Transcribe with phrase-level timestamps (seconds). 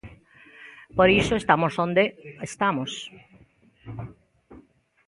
[0.97, 2.03] Por iso estamos onde
[2.49, 2.91] estamos.